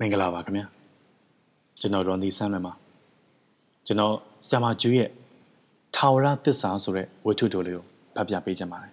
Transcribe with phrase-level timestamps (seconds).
[0.00, 0.66] မင်္ဂလာပါခင်ဗျာ
[1.80, 2.72] ကျွန်တော်ရော်နီဆန်းလွင်ပါ
[3.86, 4.14] ကျွန်တော်
[4.48, 5.10] ဆ iam ကျူးရဲ့
[5.96, 7.84] ထာဝရသစ္စာဆိုတဲ့ဝတ္ထုတိုလေးကို
[8.16, 8.92] ဖတ်ပြပေးချင်ပါတယ်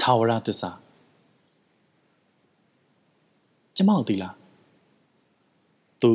[0.00, 0.70] ထာဝရသစ္စာ
[3.76, 4.34] ကျမတို့သိလား
[6.02, 6.10] သူ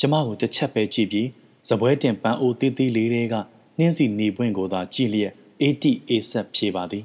[0.00, 1.26] ကျမကိုတစ်ချက်ပဲကြည့်ပြီး
[1.68, 3.34] ဇပွဲတင်ပန်းအိုးသေးသေးလေးတွေက
[3.78, 7.04] နှင်းစီနေပွင့်ကိုသာကြည့်လျက်အေးတိအေးဆက်ဖြေပါသည်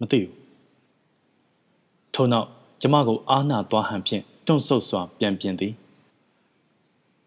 [0.00, 0.34] မသိဘူး
[2.14, 2.48] ထို့နောက်
[2.80, 5.72] ကျမကိုအားနာသွားဟန်ဖြင့်တွန့်ဆုတ်စွာပြန်ပြင်သည်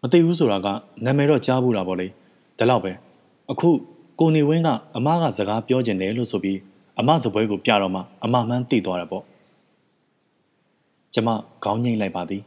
[0.00, 0.68] မသိဘူးဆိုတာက
[1.04, 2.06] နာမည်တော့ကြားဘူးတာပေါ့လေ
[2.58, 2.92] ဒါတော့ပဲ
[3.50, 3.68] အခု
[4.20, 6.58] ကိုနေဝင်းကအမကစကားပြောကျင်တယ်လို့ဆိုပြီး
[7.00, 9.24] အမစပွဲကိုပြတော့မှအမမှန်းသိသွားတယ်ပေါ့
[11.14, 11.28] ကျမ
[11.64, 12.42] ခေါင်းငိမ့်လိုက်ပါသည်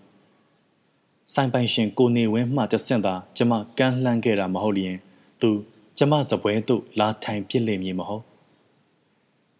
[1.33, 4.95] ဆိုင်ပိုင်ရှင်ကိုနေဝင်းမှတဆင့်သာကျမကမ်းလှမ်းခဲ့တာမဟုတ်လျင်
[5.41, 5.49] သူ
[5.97, 8.23] ကျမစပွဲသို့လာထိုင်ပြစ်လိမ့်မည်မဟုတ်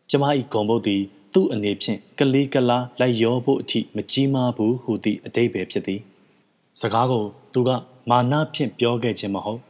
[0.09, 0.23] ကျမ၏
[0.53, 1.01] ဂုံဘုတ်သည်
[1.39, 6.01] သူ့အနေဖြင့်ကလေးကလားလိုက်ရောဖို့အထိမကြီးမားဘူးဟူသည့်အတိတ်ပဲဖြစ်သည်
[6.79, 7.69] စကားကိုသူက
[8.09, 9.61] မာနဖြင့်ပြောခဲ့ခြင်းမဟုတ်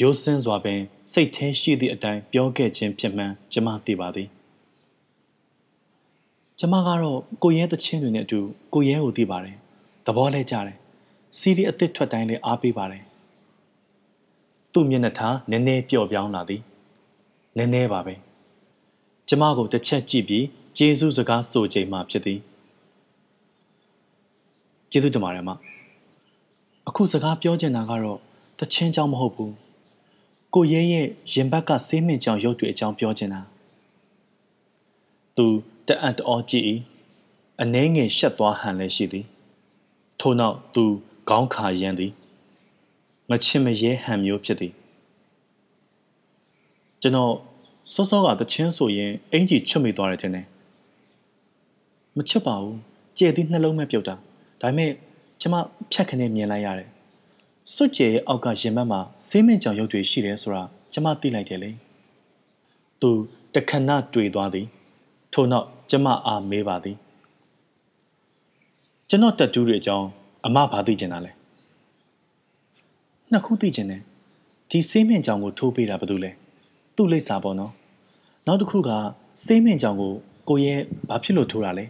[0.00, 0.80] ရိုးစင်းစွာပင်
[1.12, 4.28] စိတ်แท้ရှိသည့်အတိုင်းပြောခဲ့ခြင်းဖြစ်မှန်ကျမသိပါသည်
[6.58, 8.40] ကျမကတော့ကိုရဲသချင်းတွေနဲ့အတူ
[8.74, 9.56] ကိုရဲကိုသိပါတယ်
[10.06, 10.76] သဘောလဲကြတယ်
[11.38, 13.04] စီးရီအစ်စ်ထွက်တိုင်းလည်းအားပေးပါတယ်
[14.72, 16.62] သူ့မျက်နှာထားနည်းနည်းပျော့ပြောင်းလာသည်
[17.56, 18.14] နည်းနည်းပါပဲ
[19.28, 20.44] ကျမကိုတစ်ချက်ကြည့်ပြီး
[20.76, 22.40] ကျေးဇူးစကားဆိုချိန်မှဖြစ်သည်
[24.90, 25.50] ကျေးဇူးတင်ပါတယ်မ
[26.88, 28.18] အခုစကားပြောချင်တာကတော့
[28.58, 29.54] တချင်းကြောင့်မဟုတ်ဘူး
[30.54, 33.40] ကိုရဲရဲ့ရင်ဘက်ကဆေးမင်ကြောင်ရုပ်တွေအကြောင်းပြောချင်တာ
[35.36, 35.46] သူ
[35.86, 36.66] တအံ့တော်ကြည့်၏
[37.60, 39.26] အနှဲငယ်ရှက်သွားဟန်လည်းရှိသည်
[40.20, 40.84] ထို့နောက်သူ
[41.28, 42.12] ခေါင်းခါရမ်းသည်
[43.30, 44.72] မချင်မရဲဟန်မျိုးဖြစ်သည်
[47.00, 47.32] ကျွန်တော်
[47.92, 50.46] စောစောကတချင်းဆိုရင်အင်ကြီးချွတ်မိသွားတယ်ထင်တယ်
[52.16, 52.76] မချွတ်ပါဘူး
[53.18, 54.14] ကြဲသည့်နှလုံးမဲ့ပြုတ်တာ
[54.60, 54.90] ဒါပေမဲ့
[55.40, 55.54] ကျမ
[55.92, 56.90] ဖြတ်ခနဲ့မြင်လိုက်ရတယ်
[57.74, 60.62] စွတ်ကျဲရဲ့အောက်ကရင်ဘတ်မှာဆေးမင်ကြောင်ရုပ်တွေရှိတယ်ဆိုတာ
[60.92, 61.70] ကျမသိလိုက်တယ်လေ
[63.00, 63.10] သူ
[63.54, 64.66] တခဏတွေ့သွားသည်
[65.32, 66.96] ထို့နောက်ကျမအားမေးပါသည်
[69.08, 70.06] ကျွန်တော်တက်တူးတွေအကြောင်း
[70.46, 71.32] အမဘာသိကျင်တာလဲ
[73.30, 74.02] နှစ်ခုသိကျင်တယ်
[74.70, 76.30] ဒီဆေးမင်ကြောင်ကိုထိုးပေးတာဘာလို့လဲ
[76.96, 77.72] သူ့လိပ်စာပေါ့နော်
[78.46, 78.90] နောက်တစ်ခုက
[79.44, 80.12] ဆေးမင်ကြောင်ကို
[80.48, 81.84] ကိုရဲ့ဘာဖြစ်လို့ထိုးတာလဲ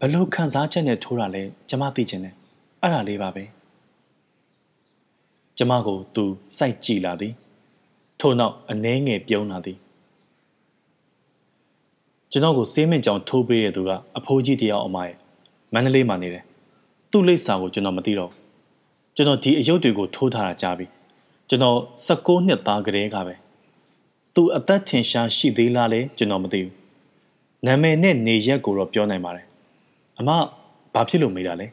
[0.00, 2.34] ဘလို့ခံစားချက်နဲ့ထိုးတာလဲကျမသိချင်တယ်
[2.82, 3.44] အဲ့ဒါလေးပါပဲ
[5.56, 6.24] ကျမကိုသူ
[6.58, 7.34] စိုက်ကြည့်လာသည်
[8.20, 9.78] ထို့နောက်အနှဲငယ်ပြုံးလာသည်
[12.30, 15.14] ကျွန်တော်ကိုစေးမင်ကြောင်ထိုးပေးတဲ့သူကအဖိုးကြီးတယောက်အမရဲ့
[15.74, 16.44] မန္တလေးမှာနေတယ်
[17.10, 18.30] သူ့လိပ်စာကိုကျွန်တော်မသိတော့
[19.16, 20.86] ကျွန်တော်ဒီအယုတ်တွေကိုထိုးထားတာကြားပြီ
[21.48, 23.34] ကျွန်တော်16နှစ်သားကလေးကပဲ
[24.34, 26.74] သူအသက်ထင်ရှားရှိသေးလားလဲကျွန်တော်မသိဘူး
[27.66, 29.49] နာမည်နဲ့နေရက်ကိုတော့ပြောနိုင်ပါတယ်
[30.20, 30.30] အမ
[30.94, 31.66] ဘာဖြစ်လို့မေးတာလဲ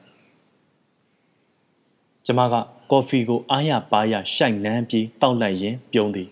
[2.25, 2.55] ကျမက
[2.91, 6.29] ကော်ဖီကိုအားရပါးရရှိုက်နှမ်းပြီးတောက်လိုက်ရင်ပြုံးသည်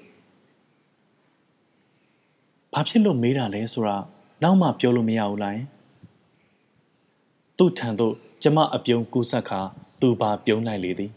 [2.74, 3.98] ဘာဖြစ်လို့မေးတာလဲဆိုတာ
[4.44, 5.60] နောက်မှပြောလို့မရဘူးလား
[7.58, 9.60] သူ့ထံသို့ကျမအပြုံးကူးဆက်ခါ
[10.02, 11.12] သူပါပြုံးလိုက်လေသည်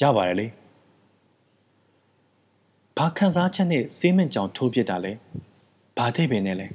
[0.00, 0.46] ရပါတယ်လေ
[2.98, 5.12] ဘာခံစားချက်နဲ့စေးမင်ကြောင်ထိုးပြစ်တာလဲ
[5.96, 6.66] ဘာထိပ်ပင်နဲ့လဲ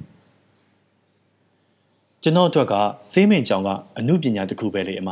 [2.24, 2.74] ကျွန်တော်အတွက်က
[3.12, 5.10] စေးမင်ကြောင်ကအမှုပညာတစ်ခုပဲလေအမ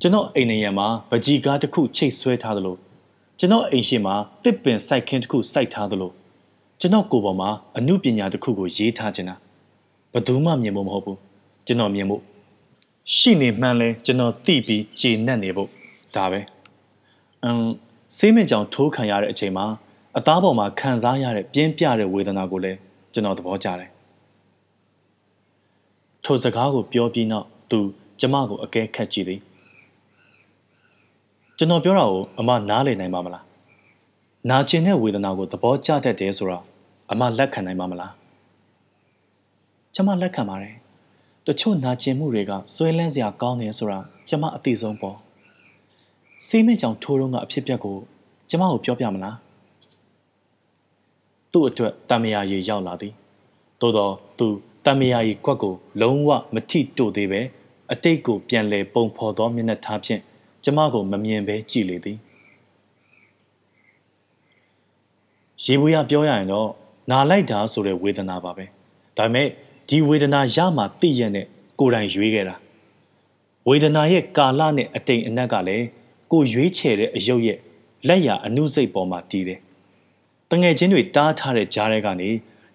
[0.00, 2.76] ကျွန်တော်အိမ်နေရမှာပကြီးကားတစ်ခုချိတ်ဆွဲထားသလို
[3.38, 6.12] ကျွန်တော်အိမ်ရှိမှာတစ်ပင်စိုက်ခင်းတစ်ခုစိုက်ထားသလို
[6.80, 9.36] ကျွန်တော်ကိုယ်ပေါ်မှာအမှုပညာတစ်ခုကိုရေးထားခြင်းတာ
[10.12, 11.18] ဘယ်သူမှမြင်ဖို့မဟုတ်ဘူး
[11.66, 12.22] ကျွန်တော်မြင်ဖို့
[13.14, 15.68] ရှိနေမှန်းလဲကျွန်တော်သိပြီးကျေနပ်နေဖို့
[16.14, 16.40] ဒါပဲ
[17.44, 17.62] အမ်
[18.16, 19.66] ဆေးမင်ကြောင်ထိုးခံရတဲ့အချိန်မှာ
[20.18, 22.78] အသားပေါ်မှာခံစားရတဲ့ပြင်းပြတဲ့ဝေဒနာကိုလည်း
[23.12, 23.90] ကျွန်တော်သဘောကျတယ်
[26.28, 27.78] ထိုစကားကိုပြောပြီးနောက်သူ
[28.20, 29.40] ကျမကိုအကဲခတ်ကြည့်သည်
[31.56, 33.44] ကျွန်တော်ပြောတာကိုအမနားလည်နိုင်ပါမလား
[34.50, 36.58] နာကျင်တဲ့ဝေဒနာကိုသဘောကျတတ်တယ်ဆိုတာ
[37.10, 38.12] အမလက်ခံနိုင်ပါမလား
[39.94, 40.74] ကျမလက်ခံပါတယ်
[41.46, 43.98] တချို့နာကျင်မှုတွေကဆွဲလန်းစရာကောင်းတယ်ဆိုတာ
[44.28, 45.16] ကျမအသိဆုံးပေါ့
[46.46, 47.96] စေးမင်းကြောင့်ထိုးတော့ကအဖြစ်ပြက်ကို
[48.50, 49.36] ကျမကိုပြောပြမလား
[51.52, 53.12] သူ့အတွက်တမယာရီရောက်လာသည်
[53.80, 54.46] သို့တော့သူ
[54.86, 57.40] တမယာရီကွက်ကိုလုံးဝမထိတို့သေးပဲ
[57.92, 60.20] အတိတ်ကိုပြန်လဲပုံဖော်သောမျက်နှာထားဖြင့်
[60.64, 62.18] ကျမကိုမမြင်ပဲကြည့်လေသည်
[65.64, 66.68] ရေဘူးရပြောရရင်တော့
[67.10, 68.64] နာလိုက်တာဆိုတဲ့ဝေဒနာပါပဲ
[69.16, 69.48] ဒါပေမဲ့
[69.88, 71.46] ဒီဝေဒနာရမှသိရတဲ့
[71.80, 72.56] ကိုယ်တိုင်ရွေးခဲ့တာ
[73.68, 75.86] ဝေဒနာရဲ့ကာလနဲ့အတိမ်အနက်ကလည်း
[76.32, 77.58] ကိုရွေးချယ်တဲ့အယုတ်ရဲ့
[78.08, 79.60] လက်ရအနုစိတ်ပေါ်မှာတည်တယ်
[80.50, 82.28] တငယ်ချင်းတွေတားထားတဲ့ကြားထဲကနေ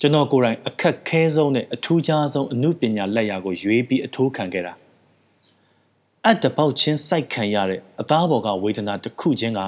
[0.04, 4.74] ကျွန်တော်ကိုယ်တိုင်အခက်ခဲဆုံးနဲ့အထူးခြားဆုံးအမှုပညာလက်ရာကိုရွေးပြီးအထိုးခံခဲ့တာ
[6.26, 9.60] အတ်တပေါက်ချင်းစိုက်ခံရတဲ့အသားပေါ်ကဝေဒနာတစ်ခုချင်းက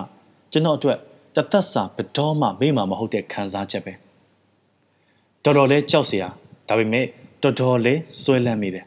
[0.52, 0.98] ကျွန်တော်အတွက်
[1.36, 3.94] တသက်စာဘတော်မှမေ့မှာမဟုတ်တဲ့ခံစားချက်ပဲ
[5.44, 6.28] တော်တော်လေးကြောက်စရာ
[6.68, 7.06] ဒါပေမဲ့
[7.44, 8.86] တော်တော်လေးဆွဲလန့်မိတယ်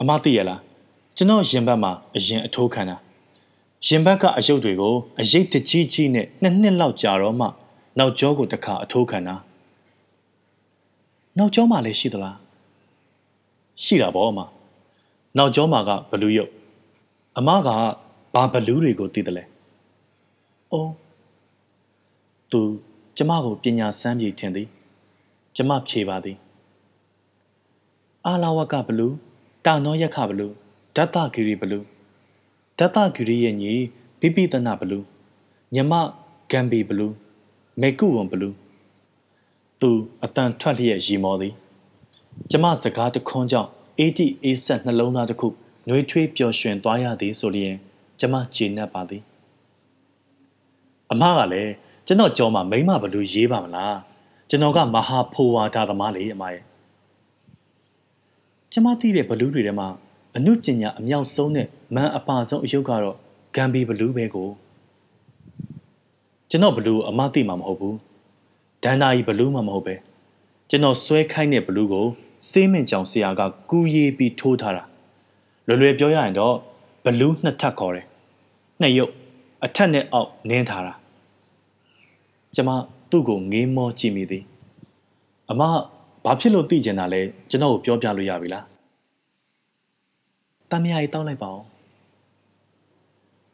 [0.00, 0.60] အမသိရလား
[1.16, 2.96] ကျွန်တော်ရင်ဘတ်မှာအရင်အထိုးခံတာ
[3.86, 7.46] ရင်ဘတ်ကအယုတ်တွေကိုအရိတ်တကြီးကြီးနဲ့နှစ်နှစ်လောက်ကြာတော့မှ
[7.98, 9.36] နောက်ကျောကိုတစ်ခါအထိုးခံတာ
[11.38, 12.36] နောက်ကျောမှာလည်းရှိသလား
[13.84, 14.40] ရှိတာပေါ့အမ
[15.36, 16.52] နောက်ကျောမှာကဘလူးရုပ်
[17.38, 17.68] အမက
[18.34, 19.44] ဘာဘလူးတွေကိုသိတယ်လဲ
[20.72, 20.92] အိုး
[22.50, 22.60] သူ
[23.16, 24.68] ကျမကိုပညာစမ်းပြေထင်သည်
[25.56, 26.38] ကျမဖြေပါသည်
[28.26, 29.14] အာလာဝကဘလူး
[29.64, 30.52] တာနောယက္ခဘလူး
[30.96, 31.84] ဒတ္တဂီရီဘလူး
[32.78, 33.72] ဒတ္တဂီရီရဲ့ညီ
[34.20, 35.04] ပိပိတနာဘလူး
[35.74, 35.92] ညမ
[36.50, 37.14] ဂမ်ဘီဘလူး
[37.80, 38.54] မေကုဝံဘလူး
[39.80, 39.90] သူ
[40.24, 41.54] အတန်ထွက်လျက်ရီမောသည်
[42.50, 45.48] ကျမစကားတခွန်းကြောင့်အေးတိအေးဆက်နှလုံးသားတစ်ခု
[45.88, 47.74] နှွေးထွေးပျော်ရွှင်သွားရသည်ဆိုလျင်
[48.20, 49.22] ကျမကျေနပ်ပါသည်
[51.10, 51.72] အမကလည်း
[52.06, 53.98] ကျွန်တော်ကြောမှာမိမဘလူးရေးပါမလား
[54.48, 56.62] ကျွန်တော်ကမဟာဖိုဝါဒသမားလေအမရဲ့
[58.72, 59.88] ကျမသိတဲ့ဘလူးတွေထဲမှာ
[60.36, 63.16] အနုကျညာအမြောက်ဆုံးနဲ့မန်အပါဆုံးအယုတ်ကတော့
[63.54, 64.48] ဂမ်ဘီဘလူးပဲကို
[66.50, 67.96] ကျွန်တော်ဘလူးအမသိမှာမဟုတ်ဘူး
[68.84, 69.94] ဒန်နာကြီးဘလူးမှမဟုတ်ပဲ
[70.68, 72.06] ကျွန်တော်ဆွဲခိုင်းတဲ့ဘလူးကို
[72.50, 73.40] စေးမင်ကြောင်ဆရာက
[73.70, 74.84] ကူးရေးပြီးထိုးထားတာ
[75.66, 76.54] လွယ်လွယ်ပြောရရင်တော့
[77.04, 78.06] ဘလူးနှစ်ထပ်ခေါ်တယ်
[78.80, 79.12] နှစ်ရုပ်
[79.64, 80.94] အထက်နဲ့အောက်နင်းထားတာ
[82.54, 82.70] ကျမ
[83.10, 84.44] သူ့ကိုငေးမောကြည့်မိသည်
[85.50, 85.62] အမ
[86.24, 87.20] ဘာဖြစ်လို့သိကျင်တာလဲ
[87.50, 88.64] ကျွန်တော်ကိုပြောပြလို့ရပြီလား
[90.70, 91.62] တမယာကြီးတောင်းလိုက်ပါဦး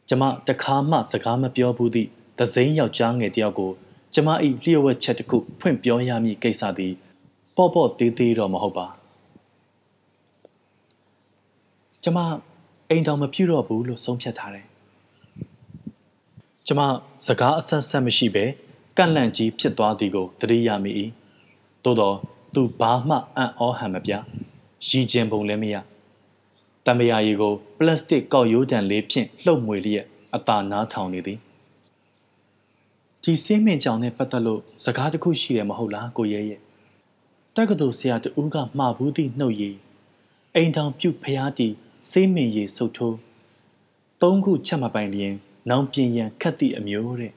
[0.09, 3.71] ကျမတခါမှစကားမပြောဘူးသည့်သစိမ်းယောက်ျားငယ်တယောက်ကို
[4.15, 4.29] ကျမ၏
[4.63, 6.93] လျှို့ဝှက်ချက်တစ်ခုဖွင့်ပြောရမည့်ကိစ္စသည်
[7.55, 8.87] ပေါ့ပေါ့သေးသေးတော့မဟုတ်ပါ
[12.03, 12.19] ကျမ
[12.89, 14.67] အိမ်တော်မပြုတ်တော့ဘူးလို့ဆုံးဖြတ်ထားတယ်
[16.67, 16.81] ကျမ
[17.25, 18.45] စကားအဆက်ဆက်မရှိပဲ
[18.97, 20.91] ကန့်လန့်ကြီးဖြစ်သွားသည်ကိုသတိရမိ၏
[21.83, 22.15] သို့တော့
[22.53, 24.11] သူဘာမှအံ့ဩဟန်မပြ
[24.87, 25.75] ရည်ကျင်ပုံလည်းမရ
[26.85, 31.39] တံမယာရီကို ပလတ်စတစ်ကောက်ရိုးတံလေးဖြင့်လှုပ်မွေလျက်အသာနားထောင်နေသည်
[33.27, 36.59] ဒီစေးမင်ကြောင်နဲ့ပတ်သက်လို့စကားတစ်ခုရှိတယ်မဟုတ်လားကိုရဲရဲ့
[37.55, 39.77] တက္ကသိုလ်ဆရာတူကမှာဘူးသည့်နှုတ်ရည်
[40.55, 41.67] အိမ်ထောင်ပြုတ်ဖျားတီ
[42.09, 43.17] စေးမင်ရည်ဆုပ်ထိုး
[44.21, 45.33] သုံးခုချက်မပိုင်လျင်
[45.69, 47.33] နောင်ပြင်ရန်ခတ်သည့်အမျိုးတဲ့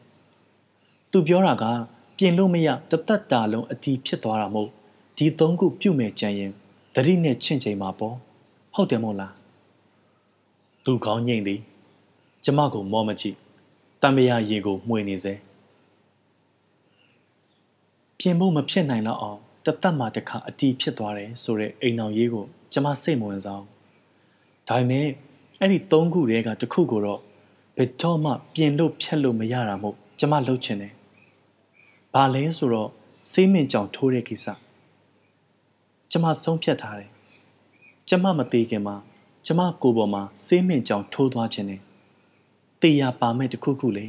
[1.11, 1.65] သူပြောတာက
[2.19, 4.71] ပြင်လို့မရတသက်တာလုံးအတီးဖြစ်သွားတာမို့
[5.17, 6.53] ဒီသုံးခုပြုတ်မဲ့ကြံရင်
[6.95, 8.17] သတိနဲ့ချင့်ချိန်မှာပေါ့
[8.75, 9.35] ဟုတ်တယ်မို့လား
[10.85, 11.61] သူကောင်းငိမ့်သည်
[12.45, 13.37] ကျမကိုမောမကြည့်
[14.03, 15.35] တံမယာရေကိုမှွေနေစေ
[18.19, 23.63] ပြင်ဖို့မဖြစ်နိုင်တော့အောင်တသက်မှတစ်ခါအတီးဖြစ်သွားတယ်ဆိုတဲ့အိမ်အောင်ရေးကိုကျမစိတ်မဝင်စား
[24.69, 25.07] ဒါပေမဲ့
[25.61, 27.21] အဲ့ဒီသုံးခုတည်းကတစ်ခုကိုတော့
[27.77, 30.93] ဘယ်တော့မှပြင်လို့ဖြတ်လို့မရတာမို့ကျမလှုပ်ချင်တယ်။
[32.15, 32.91] ဘာလဲဆိုတော့
[33.31, 34.47] စေးမင်ကြောင်ထိုးတဲ့ကိစ္စ
[36.11, 37.11] ကျမဆုံးဖြတ်ထားတယ်။
[38.09, 38.97] ကျမမသေးခင်မှာ
[39.47, 41.81] ကျမကိုယ်ပေါ်မှာစေးမင်ကြောင်ထိုးသွားခြင်းနဲ့
[42.81, 44.07] တေးရပါမဲ့တခုခုလေ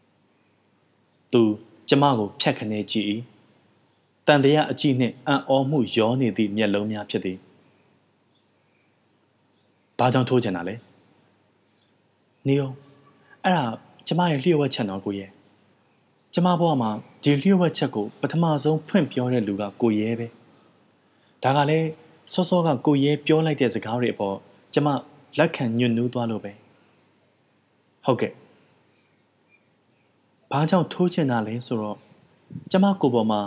[1.32, 1.42] ။သူ
[1.88, 3.06] ကျမကိုဖြတ်ခနဲကြည့်၏။
[4.26, 7.38] တန်တရားအကြည့်နှင့်အံ့ဩမှုရောနေသည့်မျက်လုံးများဖြစ်သည်။
[9.98, 10.74] ဘာကြောင့်ထိုးချင်တာလဲ။
[12.48, 12.74] နေအောင်
[13.44, 13.64] အဲ့ဒါ
[14.06, 15.30] ကျမရဲ့လျှို့ဝှက်ချက်တော့ကိုရဲ့
[16.34, 16.90] ကျမဘဝမှာ
[17.22, 20.26] ဒီလျှို့ဝှက်ချက်ကိုပထမဆုံးဖွင့်ပြောတဲ့လူကကိုရဲပဲ
[21.42, 21.88] ဒါကလည်း
[22.32, 24.36] စောစောကကိုရဲပြောလိုက်တဲ့စကားတွေအပေါ်
[24.74, 24.88] ကျမ
[25.38, 26.52] လက်ခံညွတ်နူးသွားလို့ပဲ
[28.04, 28.32] ဟုတ်ကဲ့
[30.56, 31.98] ဘာကြောင့်ထိုးချင်တာလဲဆိုတော့
[32.70, 33.40] ကျမကိုပေါ်မှာ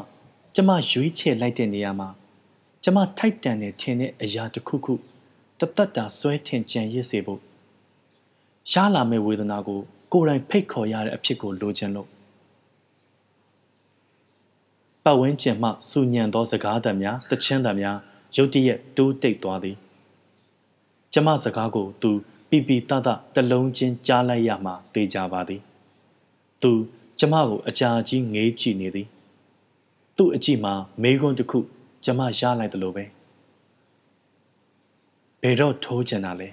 [0.56, 2.10] ကျမရွေးချယ်လိုက်တဲ့နေရာမှာ
[2.84, 4.94] ကျမထိုက်တန်တဲ့ထင်တဲ့အရာတစ်ခုခု
[5.60, 7.42] တသက်တာဆွဲထင်ကြံရစ်စေဖို့
[8.72, 9.80] ရှားလာမဲ့ဝေဒနာကို
[10.14, 12.10] ကိုယ်တိုင်ဖိတ်ခေါ်ရတဲ့အဖြစ်ကိုလိုချင်လို့
[15.04, 17.98] ပတ်ဝန်းကျင်မှစူညံသောစကားသံများတချင်းသံများ
[18.36, 19.78] ရုတ်တရက်တိုးတိတ်သွားသည်
[21.14, 22.12] ကျမစကားကိုသူ
[22.50, 25.62] ပြပြတတတလုံးချင်းကြားလိုက်ရမှသိကြပါသည်
[26.64, 26.72] သူ
[27.20, 29.08] ကျမကိုအကြာကြီးငေးကြည့်နေသည်
[30.18, 31.60] သူ့အကြည့်မှာမေးခွန်းတစ်ခု
[32.06, 33.04] ကျမရလိုက်တယ်လို့ပဲ
[35.42, 36.50] ဘယ်တော့ထိုးချင်တာလဲ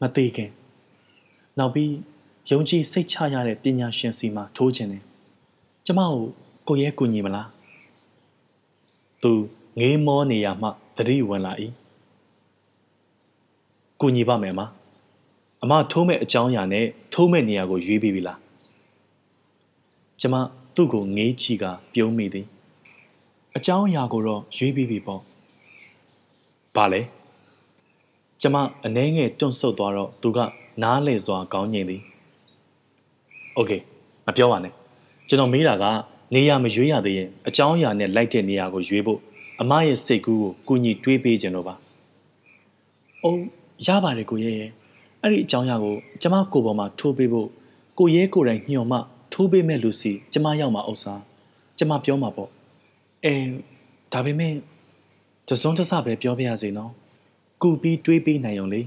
[0.00, 0.50] မသိခင်
[1.58, 1.92] နောက်ပြီး
[2.50, 5.02] ယုံကြည်စိတ်ချရတဲ့ပညာရှင်စီမှာထိုးချင်တယ်
[5.86, 6.22] ကျမကို
[6.68, 7.48] ကိုရဲကူညီမလား
[9.22, 9.32] သူ
[9.78, 11.52] ငေးမောနေရမှတတိဝင်လာ၏
[14.00, 14.60] ကူညီပါမယ်မ
[15.63, 18.39] အမထိုးမဲ့အကြောင်းအရာနဲ့ထိုးမဲ့နေရာကိုရွေးပြီးပြီလား
[20.21, 20.35] ကျမ
[20.75, 22.45] သူ့ကိုငေးကြည့်ကပြုံးမိသည်
[23.57, 25.21] အကြောင်းအရာကိုတော့ရွေးပြီးပြီပေါ့
[26.75, 27.01] ဘာလဲ
[28.41, 30.39] ကျမအနှဲငယ်တွန့်ဆုတ်သွားတော့သူက
[30.83, 32.01] နားလေစွာကောင်းညင်သည်
[33.55, 33.71] โอเค
[34.25, 34.73] မပြောပါနဲ့
[35.27, 35.85] ကျွန်တော်မေးတာက
[36.33, 39.19] နေရာမရွေးရသေးရင်အကြောင်းအရာနဲ့လိုက်တဲ့နေရာကိုရွေးဖို့
[39.61, 41.75] အမရဲ့စိတ်ကူးကိုကုညီတွေးပေးခြင်းတော့ပါ။
[43.23, 43.41] အိုး
[43.85, 44.71] ရပါတယ်ကိုရဲရဲ့
[45.22, 47.48] အဲ့ဒီအကြောင်းအရာကိုကျမကိုပေါ်မှာထိုးပေးဖို့
[47.98, 48.98] ကိုရဲကိုယ်တိုင်ညှော်မှ
[49.32, 51.14] ထိုးပေးမဲ့လူစီကျမရောက်မှာဥစ္စာ
[51.78, 52.50] ကျမပြောမှာပေါ့။
[53.24, 53.34] အဲ
[54.12, 54.54] ဒါပေမဲ့
[55.48, 56.92] တစုံတစပဲပြောပြရစီနော်။
[57.62, 58.82] ကုပြီးတွေးပေးနိုင်ုံလေ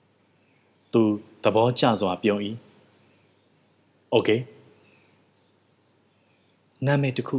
[0.92, 1.02] ။သူ
[1.42, 2.40] သဘောကျစွာပြုံး၏။
[4.14, 4.40] Okay
[6.86, 7.36] နာမည်တစ်ခု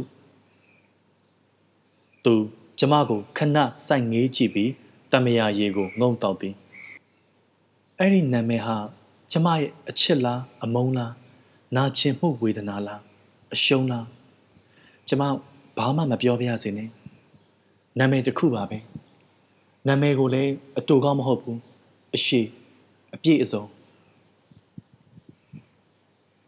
[2.24, 2.34] သူ
[2.78, 4.70] ကျမကိုခဏစိုက်ငေးကြည့်ပြီး
[5.12, 6.54] တမယာရေကိုငုံတောက်သည်
[8.00, 8.76] အဲ့ဒီနာမည်ဟာ
[9.30, 11.12] ကျမရဲ့အချစ်လားအမုန်းလား
[11.76, 13.00] နာကျင်မှုဝေဒနာလား
[13.54, 14.06] အရှုံးလား
[15.08, 15.22] ကျမ
[15.76, 16.88] ဘာမှမပြောပြရစေနဲ့
[17.98, 18.78] နာမည်တစ်ခုပါပဲ
[19.86, 21.58] နာမည်ကိုလည်းအတူကောင်းမဟုတ်ဘူး
[22.14, 22.40] အရှိ
[23.14, 23.64] အပြည့်အစုံ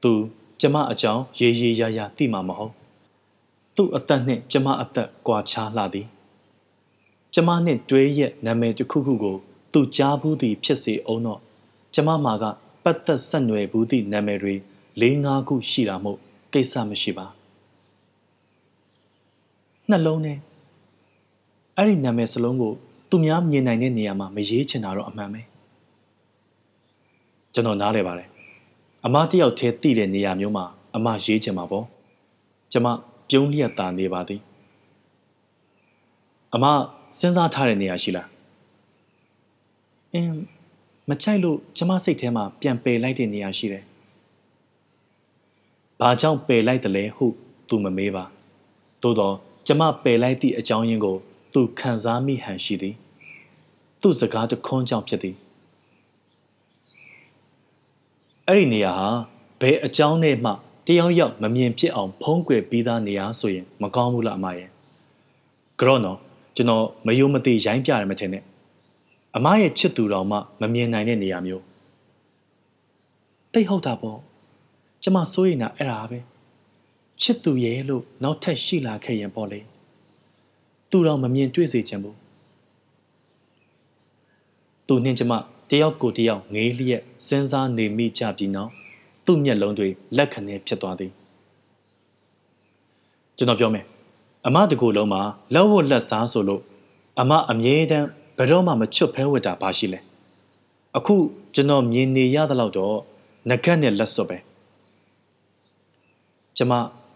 [0.02, 0.12] သူ
[0.61, 2.73] ကျမအကြောင်းရေရေရာရာသိမှာမဟုတ်
[3.76, 6.07] သူ့အသက်နှင့်ကျမအသက်ကွာခြားလှသည်
[7.35, 9.38] ကျမနှင့်တွဲရက်နာမည်တစ်ခုခုကို
[9.73, 11.41] သူကြားဘူးသည်ဖြစ်စေအောင်တော့
[11.95, 12.45] ကျမမှာက
[12.85, 14.55] ပတ်သက်ဆက်နွယ်ဘူးသည့်နာမည်တွေ
[15.00, 16.19] ၄၅ခုရှိတာမို့
[16.53, 17.27] ကိစ္စမရှိပါ
[19.91, 20.39] နှလုံးနဲ့
[21.77, 22.73] အဲ့ဒီနာမည်စလုံးကို
[23.11, 25.43] သူများမြင်နိုင်တဲ့နေရာမှာမရေးချင်တာတော့အမှန်ပဲ
[27.55, 28.29] ကျွန်တော်နားလဲပါတယ်
[29.05, 30.65] အမတယောက်တည်းတည်တဲ့နေရာမျိုးမှာ
[30.97, 31.87] အမရေးချင်မှာပေါ့
[32.73, 32.87] ကျမ
[33.29, 34.41] ပြုံးလျက်သာနေပါသည်
[36.55, 36.65] အမ
[37.19, 38.29] စဉ်းစားထားတဲ့နေရာရှိလား
[40.14, 40.35] အင်း
[41.09, 43.85] မချိုက်လို့ကျမစိတ်ထဲမှာပြန်ပယ်လိုက်တဲ့နေရာရှိတယ်
[46.00, 47.26] ဘာကြောင့်ပယ်လိုက်တယ်လဲဟု
[47.69, 48.25] သူမမေးပါ
[49.02, 49.35] သို့တော့
[49.67, 51.17] ကျမပယ်လိုက်သည့်အကြောင်းရင်းကို
[51.55, 52.95] သူခံစားမိဟန်ရှိသည်
[54.00, 55.37] သူ့စကားတခွန်းကြောင့်ဖြစ်သည်
[58.47, 59.09] အဲ့ဒီနေရာဟာ
[59.61, 60.50] ဘယ်အကြောင်းနဲ့မှ
[60.87, 64.69] တယောက်ယောက်မမြင်ဖြစ်အောင်ဖုံးကွယ်ပြီးသားနေရာဆိုရင် မကောင်းဘူးလားအမရဲ့
[65.81, 66.19] ကြော့နော်
[66.57, 68.43] ကျွန်တော်မယုံမသိရိုင်းပြရမထင်နဲ့
[69.37, 71.64] အမရဲ့ချစ်သူတော်မှမမြင်နိုင်တဲ့နေရာမျိုး
[73.52, 74.18] တိတ်ဟုတ်တာပေါ့
[75.02, 76.18] ကျမစိုးရိမ်တာအဲ့ဒါပဲ
[77.22, 79.60] ချစ်သူရဲ့လို့နောက်ထပ်ရှိလာခဲ့ရင်ပေါ့လေ
[80.90, 82.16] သူတော်မမြင်တွေ့စေချင်ဘူး
[84.87, 85.32] သူနှင်းကျမ
[85.70, 88.70] တယောက်ကိုတယောက်ငေးလျက်စဉ်းစားနေမိကြပြီးနောက်
[89.26, 91.12] သူ့မျက်လုံးတွေလက်ခဏဖြစ်သွားသည်
[93.37, 93.84] ကျွန်တော်ပြောမယ်
[94.46, 95.22] အမတကူလုံးမှာ
[95.54, 96.62] လက်ဝတ်လက်စားဆိုလို့
[97.20, 98.08] အမအမြဲတမ်း
[98.40, 100.00] ဘယ်တော့မှမချွတ်ဖဲဝတ်တာဘာရှိလဲ
[100.97, 101.14] အခု
[101.54, 102.97] ကျွန်တော်မြင်နေရသလောက်တော့
[103.49, 104.38] ငကက်နဲ့လက်စွပ်ပဲ
[106.56, 106.73] ကျမ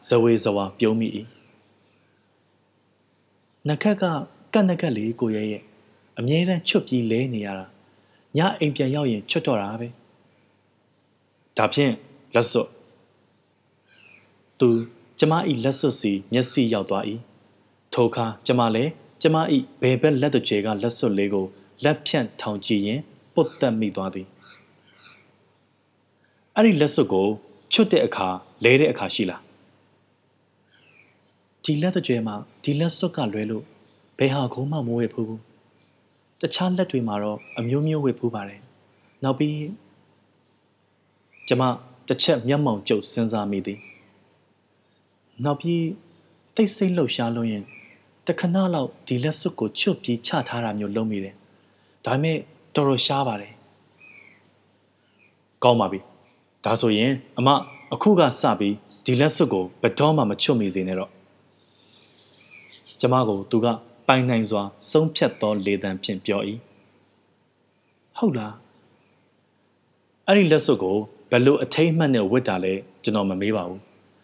[0.09, 1.09] ဇဝေဇဝါပြုံးမိ၏
[3.69, 4.05] ငကက်က
[4.53, 5.63] ကတ်ငကက်လေးကိုရဲ့ရဲ့
[6.19, 7.67] အမြဲတမ်းချွတ်ပြီးလဲနေရတာ
[8.37, 9.89] ညအိမ်ပြန်ရောက်ရင်ချွတ်တော့တာပဲ
[11.57, 11.93] ဒါဖြင့်
[12.35, 12.69] လက်စွပ်
[14.59, 14.69] သူ
[15.19, 15.33] ကျမ၏
[15.65, 17.05] လက်စွပ်စီမျက်စိရောက်သွား၏
[17.93, 18.93] ထိုအခါကျမလည်း
[19.27, 19.39] ကျမ၏
[19.83, 21.47] ဘယ်ဘက်လက်တကျဲကလက်စွပ်လေးကို
[21.85, 23.01] လက်ဖြန့်ထောင်ကြည့်ရင်
[23.35, 24.27] ပုတ်တက်မိသွားသည်
[26.55, 27.27] အဲ့ဒီလက်စွပ်ကို
[27.73, 28.29] ချွတ်တဲ့အခါ
[28.65, 29.43] လဲတဲ့အခါရှိလား
[31.65, 33.65] ဒီလက်တကြွယ်မှာဒီလက်စွပ်ကလွဲလို့
[34.19, 35.43] ဘယ်ဟာကိုမှမဝဲဖူးဘူး
[36.41, 38.61] တခြားလက်တွေမှာတော့အမျိုးမျိုးဝဲဖူးပါတယ်
[39.25, 39.57] နောက်ပြီး
[41.49, 41.63] ကျမ
[42.09, 43.79] တစ်ချက်မျက်မှောင်ကျုပ်စဉ်းစားမိသည်
[45.45, 45.83] နောက်ပြီး
[46.55, 47.65] တိတ်ဆိတ်လှုပ်ရှားလို့ရင်
[48.27, 51.35] တခဏလောက်ဒီလက်စွပ်ကိုချွတ်ပြီးချထားတာမျိုးလုပ်မိတယ်
[52.05, 52.39] ဒါပေမဲ့
[52.75, 53.53] တော်တော်ရှားပါတယ်
[55.63, 56.01] ကောင်းပါပြီ
[56.65, 57.49] ဒါဆိုရင် အမ
[57.95, 61.11] အခုကစပြီးဒီလက်စွပ်ကိုဘယ်တော့မှမချွတ်မိစေနဲ့တော့
[63.01, 63.67] ကျမကိုသူက
[64.09, 66.41] ပိုင်နိုင်စွာဆုံးဖြတ်သောလေတံဖြင့်ပြော၏
[68.17, 68.55] ဟုတ်လား
[70.27, 70.97] အဲ့ဒီလက်စွပ်ကို
[71.31, 73.81] ဘယ်လိုအထိမ့်မှတ်နဲ့ဝတ်တာလဲကျွန်တော်မမေးပါဘူး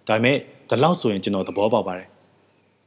[0.09, 0.37] ဒါပေမဲ့
[0.69, 2.09] ဒီလောက်ဆိုရင်ကျွန်တော်သဘောပေါက်ပါတယ်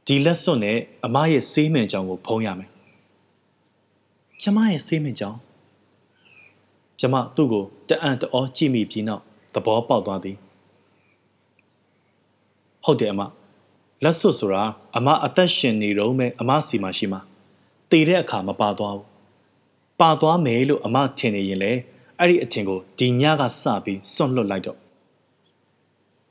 [0.06, 2.70] ဒီလက်စွပ်နဲ့အမရဲ့စေးမင်ကြောင်ကိုဖုံးရမယ်
[4.42, 5.36] ကျမရဲ့စေးမင်ကြောင်
[7.00, 9.22] ကျမသူ့ကိုတအံ့တအောကြည့်မိပြီးနောက်
[9.54, 10.36] သဘောပေါက်သွားသည်
[12.84, 13.20] ဟုတ်တယ်အမ
[14.04, 14.62] လက်စွပ်ဆိုတာ
[14.96, 17.20] အမအသက်ရှင်နေတော့မဲ့အမစီမှာရှိမှာ
[17.90, 19.06] တည်တဲ့အခါမပါသွားဘူး
[20.00, 21.72] ပါသွားမယ်လို့အမထင်နေရင်လေ
[22.18, 24.78] အဲ့ဒီအထင်ကိုဒီညကစပြီးစွန့်လွတ်လိုက်တော့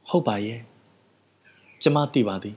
[0.09, 0.61] ဟုတ်ပါရဲ့
[1.81, 2.55] ကျမသိပါသည်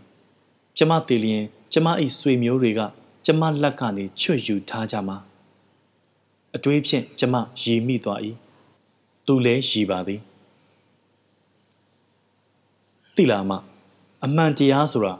[0.78, 1.86] ကျမသိလျင်ကျမ၏
[2.18, 2.80] ဆွေမျိုးတွေက
[3.26, 5.16] ကျမလက်ကနေချွတ်ယူထားကြမှာ
[6.56, 8.20] အတွေးဖြင့်ကျမရီမိသွား၏
[9.26, 10.20] သူလည်းရီပါသည်
[13.14, 13.52] သိလားမ
[14.24, 15.14] အမှန်တရားဆိုတာ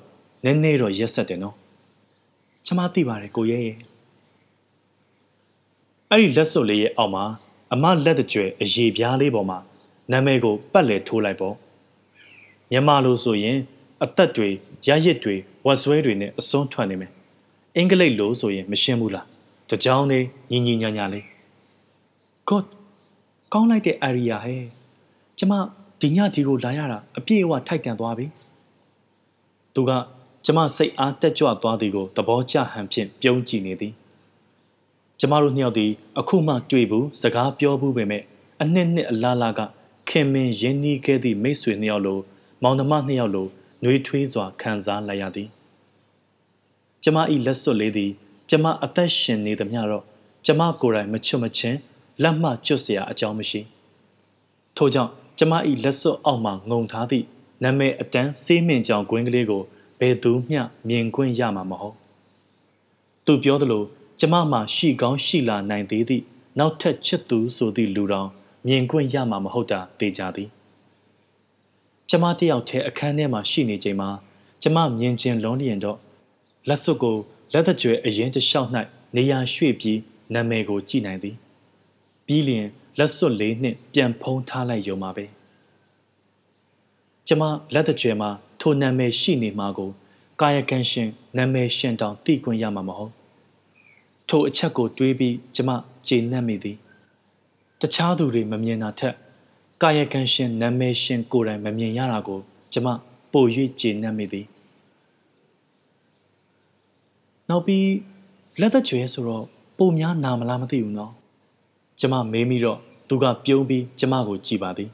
[0.44, 1.56] နည်းနည်းတော့ရက်ဆက်တယ်နော်
[2.66, 3.78] ကျမသိပါတယ်ကိုရဲရဲ့
[6.10, 7.24] အဲ့ဒီလက်စွပ်လေးရဲ့အောက်မှာ
[7.72, 9.58] အမလက်တကြွယ်အရေးပြားလေးပေါ်မှာ
[10.10, 11.54] နာမည်ကိုပတ်လည်ထိုးလိုက်ပေါ့
[12.70, 13.58] မြန်မာလိုဆိုရင်
[14.04, 14.48] အသက်တွေ
[14.88, 15.36] ရရစ်တွေ
[15.66, 17.10] ဝတ်ဆွဲတွေနဲ့အစွန်းထွက်နေမယ်
[17.76, 19.26] အင်္ဂလိပ်လိုဆိုရင်မရှင်းဘူးလား
[19.70, 21.24] တကြောင်လေးညီညီညာညာလေး
[22.48, 22.64] God
[23.52, 24.64] ကောင်းလိုက်တဲ့ area ဟဲ့
[25.38, 25.52] ကျမ
[26.00, 28.26] ဒီညဒီကိုလာရတာအပြည့်အဝထိုက်တန်သွားပြီ
[29.74, 29.90] သူက
[30.44, 33.92] ကျမစိတ်အားတက်ကြွသွားသည်ကိုသဘောကျဟန်ဖြင့်ပြုံးကြည့်နေသည်
[35.20, 38.22] ကျမတို့နှစ်ယောက်သည်အခုမှတွေ့ဘူးစကားပြောဘူးပေမဲ့
[38.62, 39.60] အနှစ်နှစ်အလားလားက
[40.08, 42.18] ခင်မင်ရင်းနှီးခဲ့သည့်မိတ်ဆွေနှစ်ယောက်လို
[42.62, 43.46] မောင်နှမနှစ်ယောက်လို
[43.83, 45.49] နှွေးထွေးစွာခံစားလိုက်ရသည်
[47.03, 48.11] ကျမ၏လက်စွပ်လေးသည်
[48.49, 50.03] ကျမအသက်ရှင်နေသမျှတော့
[50.45, 51.77] ကျမကိုယ်တိုင်မချွတ်မချင်း
[52.23, 53.61] လက်မှကျွတ်เสียအကြောင်းမရှိ
[54.77, 57.25] ထို့ကြောင့်ကျမ၏လက်စွပ်အောက်မှငုံထားသည့်
[57.63, 59.63] နာမည်အတန်းစေးမင်ကြောင်ကွင်းကလေးကို
[59.99, 61.95] ဘယ်သူမျှမြင်ခွင့်ရမှာမဟုတ်
[63.25, 63.83] သူပြောသလို
[64.19, 66.23] ကျမမှရှိကောင်းရှိလာနိုင်သေးသည့်
[66.59, 68.29] နောက်ထပ်ချစ်သူဆိုသည့်လူတော်
[68.67, 70.49] မြင်ခွင့်ရမှာမဟုတ်တာသိကြသည်
[72.10, 74.10] ကျမတယောက်တည်းအခန်းထဲမှာရှိနေချိန်မှာ
[74.62, 75.98] ကျမမြင်ချင်းလုံးလျင်တော့
[76.68, 77.16] လက်စွပ်ကို
[77.52, 78.70] လက်သကြွယ်အရင်တလျှောက်၌
[79.16, 79.98] နေရာရွှေ့ပြီး
[80.34, 81.36] နာမည်ကိုကြည့်နိုင်သည်
[82.26, 82.66] ပြီးလျင်
[82.98, 85.24] လက်စွပ်လေးနှင့်ပြန်ဖုံးထားလိုက်ရုံပါပဲ
[87.26, 87.42] ကျမ
[87.74, 89.90] လက်သကြွယ်မှာထိုနာမည်ရှိနေမှာကို
[90.40, 93.12] ကာယကံရှင်နာမည်ရှင်တောင်သိခွင့်ရမှာမဟုတ်
[94.28, 95.70] ထိုအချက်ကိုတွေးပြီးကျမ
[96.08, 96.76] ကျေနပ်မိသည်
[97.80, 99.14] တခြားသူတွေမမြင်တာထက်
[99.82, 102.38] ကာယကံရှင်နာမည်ရှင်ကိုယ်တိုင်မမြင်ရတာကို
[102.72, 102.88] ကျမ
[103.32, 103.44] ပို၍
[103.80, 104.46] ကျေနပ်မိသည်
[107.48, 107.88] နောက်ပြီး
[108.60, 109.44] လက်သက်ကျွဲဆိုတော့
[109.78, 111.12] ပုံများနာမလားမသိဘူးနော်
[112.00, 112.78] ကျမမေးမိတော့
[113.08, 114.90] သူကပြုံးပြီးကျမကိုကြည်ပါသည်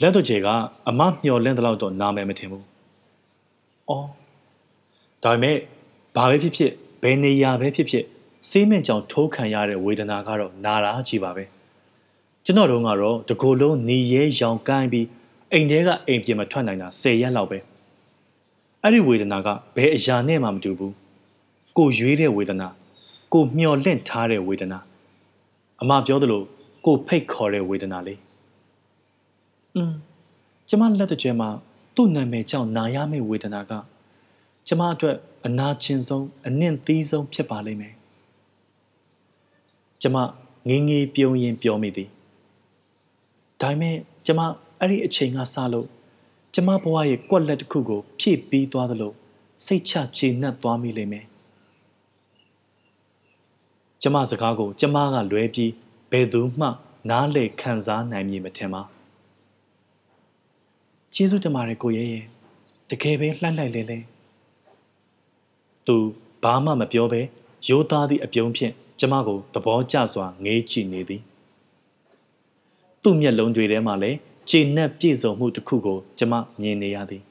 [0.00, 0.48] လက်သွကျဲက
[0.88, 2.64] အမမျော်လင့်တဲ့လောက်တော့နာမယ်မထင်ဘူး။
[3.88, 4.08] အော်
[5.22, 5.56] ဒါပေမဲ့
[6.16, 6.72] ဘာပဲဖြစ်ဖြစ်
[7.02, 8.04] ဘယ်နေရာပဲဖြစ်ဖြစ်
[8.50, 11.44] စေးမင့်ကြောင်ထိုးခံရတဲ့ဝေဒနာကတော့နာတာကြီးပါပဲ။
[12.44, 15.06] ကျွန်တော်တို့ကတော့တကိုယ်လုံးနေရဲရောင်ကိုင်းပြီး
[15.52, 17.58] အိမ်ထဲကအိမ်ပြင်မထွက်နိုင်တာ၁၀ရက်လောက်ပဲ။
[18.82, 20.92] အဲ့ဒီဝေဒနာကဘယ်အရာနဲ့မှမတူဘူး။
[21.78, 22.68] ကိုရွေးတဲ့ဝေဒနာ
[23.32, 24.78] ကိုမျော်လင့်ထားတဲ့ဝေဒနာ
[25.82, 26.42] အမပြောသလို
[26.84, 28.20] ကိုဖိတ်ခေါ်တဲ့ဝေဒနာလေး
[29.76, 29.92] อืม
[30.68, 31.48] ကျမလက်တကြွယ်မှာ
[31.94, 33.72] သူ့နာမည်ကြောင့်နာရမယ့်ဝေဒနာက
[34.68, 37.94] ကျမအတွက်အနာကျင်ဆုံးအနှင့်သီးဆုံးဖြစ်ပါလိမ့်မယ်
[40.02, 40.16] ကျမ
[40.68, 42.08] ငင်းငေးပြုံးရင်ပြောမိသည်
[43.60, 44.40] ဒါပေမဲ့ကျမ
[44.80, 45.88] အဲ့ဒီအချိန်ကစလို့
[46.54, 49.12] ကျမဘဝရဲ့ကွက်လက်တစ်ခုကို ဖြည့်ပြီးသွားသလို
[49.66, 51.26] စိတ်ချကျေနပ်သွားမိလိမ့်မယ်
[54.02, 55.72] ကျမစကားကို ကျမကလွဲပြီး
[56.10, 56.68] ဘယ်သူမှ
[57.10, 58.82] နားလေခံစားနိုင်မည်မထင်ပါ
[61.14, 62.24] ကျေးဇူးတင်ပါတယ်ကိုရဲရဲ့
[62.90, 63.98] တကယ်ပဲလှန့်လိုက်လဲလဲ
[65.86, 65.96] သူ
[66.42, 67.20] ဘာမှမပြောဘဲ
[67.68, 71.22] ရိုးသားသည့်အပြုံးဖြင့်ကျမကိုသဘောကျစွာငေးကြည့်နေသည်
[73.04, 74.18] သူ့မျက်လုံးတွေထဲမှာလည်း
[74.50, 77.22] ကျေနပ်ပြည့်စုံမှုတစ်ခုကိုကျမမြင်နေရသည်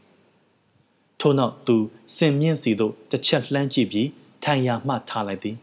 [1.19, 1.75] ထို့နောက်သူ
[2.15, 4.09] စင်မြင့်စီသို့တစ်ချက်လှမ်းကြည့်ပြီး
[4.43, 5.55] ထိုင်ရာမှထားလိုက်သည်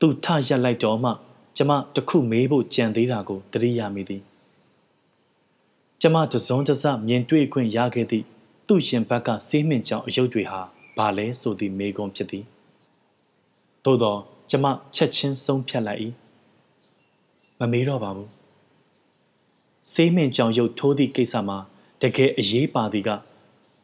[0.00, 1.10] သူထရက်လိုက်တော့မှ
[1.56, 4.22] ကျမတခုမေးဖို့ကြံသေးတာကိုသတိရမိသည်
[6.00, 8.24] ကျမတစုံတစမြင်တွေ့ခွင့်ရခဲ့သည့်
[8.66, 10.60] သူ့ရှင်ဘက်ကစေးမင်ကြောင်အယုတ်တွေဟာ
[10.96, 12.44] ဘာလဲဆိုသည့်မေကွန်ဖြစ်သည်
[13.84, 14.16] သို့သော
[14.50, 16.00] ကျမချက်ချင်းဆုံးဖြတ်လိုက်၏
[17.58, 18.37] မမေးတော့ပါဘူး
[19.92, 21.58] စေးမင်ကြောင်ရုပ်ထိုးသည့်ကိစ္စမှာ
[22.02, 23.10] တကယ်အရေးပါသည်က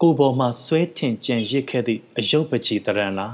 [0.01, 3.33] ကိုပေါ်မှာဆွဲထင်ကြံရစ်ခဲ့သည့်အယုတ်ပချီတရံလား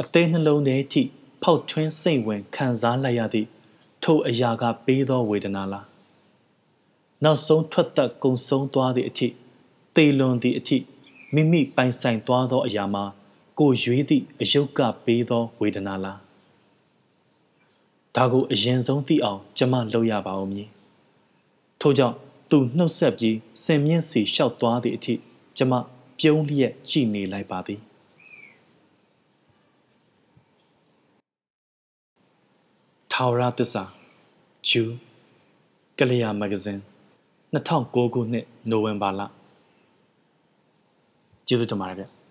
[0.00, 1.02] အသေးနှလုံးထဲထိ
[1.42, 3.48] ဖောက်ထွင်းစိတ်ဝင်ခံစားလိုက်ရသည့်
[4.02, 5.86] ထိုအရာကပေးသောဝေဒနာလား
[7.24, 9.28] နောက်ဆုံးထွက်သက်ကုံဆုံးသွားသည့်အထိ
[9.94, 10.78] သေလွန်သည့်အထိ
[11.34, 13.04] မိမိပိုင်ဆိုင်သွားသောအရာမှာ
[13.58, 16.18] ကိုရွေးသည့်အယုတ်ကပေးသောဝေဒနာလား
[18.16, 20.68] ဒါကိုအရင်ဆုံးသိအောင် ကျမလုပ်ရပါဦးမည်
[21.82, 22.16] ထို့ကြောင့်
[22.50, 25.14] သူနှုတ်ဆက်ပြီးစင်မြင့်စီလျှောက်သွားသည့်အထိ
[25.56, 25.72] ကျမ
[26.18, 27.80] ပြုံးလျက်ကြည်နေလိုက်ပါသည်
[33.12, 33.82] ထာဝရသစ္စာ
[34.68, 34.82] ဂျူ
[35.98, 36.80] ကလျာမဂဇင်း
[37.54, 39.20] 2009ခုနှစ်နိုဝင်ဘာလ
[41.46, 42.21] ကျေးဇူးတင်ပါတယ်ဗျ